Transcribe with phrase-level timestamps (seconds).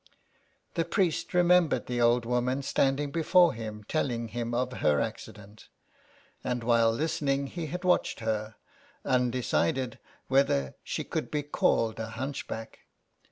[0.73, 5.67] ''The priest remembered the old woman standing before him telling him of her accident,
[6.43, 8.55] and while listening he had watched her,
[9.05, 12.79] undecided whether she could be called a hunchback.